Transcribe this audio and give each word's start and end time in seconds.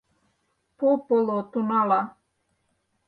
По-поло 0.77 1.37
тунала 1.51 2.01